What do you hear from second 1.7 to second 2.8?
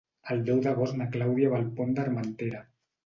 Pont d'Armentera.